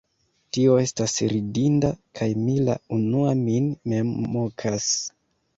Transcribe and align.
Tio 0.55 0.77
estas 0.83 1.13
ridinda, 1.33 1.91
kaj 2.21 2.29
mi 2.47 2.57
la 2.71 2.79
unua 2.97 3.37
min 3.45 3.69
mem 3.93 4.11
mokas. 4.39 4.93